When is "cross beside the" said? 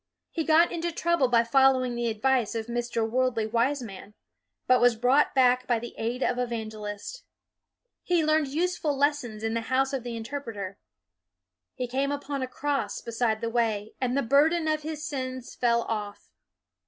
12.47-13.49